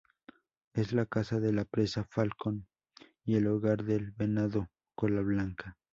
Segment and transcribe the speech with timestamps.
[0.73, 2.65] Es la casa de la Presa Falcón
[3.23, 5.77] y el hogar del venado cola blanca.